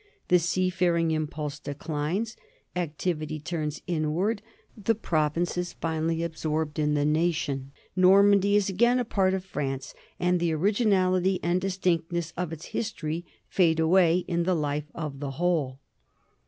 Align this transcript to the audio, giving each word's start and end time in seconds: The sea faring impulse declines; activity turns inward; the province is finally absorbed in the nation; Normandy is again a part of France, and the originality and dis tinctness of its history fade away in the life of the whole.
The 0.29 0.39
sea 0.39 0.71
faring 0.71 1.11
impulse 1.11 1.59
declines; 1.59 2.35
activity 2.75 3.39
turns 3.39 3.83
inward; 3.85 4.41
the 4.75 4.95
province 4.95 5.59
is 5.59 5.73
finally 5.73 6.23
absorbed 6.23 6.79
in 6.79 6.95
the 6.95 7.05
nation; 7.05 7.71
Normandy 7.95 8.55
is 8.55 8.67
again 8.67 8.97
a 8.97 9.05
part 9.05 9.35
of 9.35 9.45
France, 9.45 9.93
and 10.19 10.39
the 10.39 10.53
originality 10.53 11.39
and 11.43 11.61
dis 11.61 11.77
tinctness 11.77 12.33
of 12.35 12.51
its 12.51 12.65
history 12.73 13.27
fade 13.47 13.79
away 13.79 14.25
in 14.27 14.41
the 14.41 14.55
life 14.55 14.89
of 14.95 15.19
the 15.19 15.29
whole. 15.37 15.77